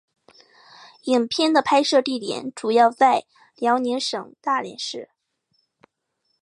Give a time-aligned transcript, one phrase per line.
[1.03, 3.25] 影片的拍摄地点主要在
[3.57, 5.11] 辽宁省大连市。